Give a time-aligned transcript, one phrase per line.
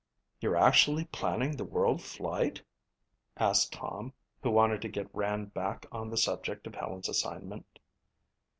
[0.39, 2.63] "You're actually planning the world flight?"
[3.37, 7.77] asked Tom, who wanted to get Rand back on the subject of Helen's assignment.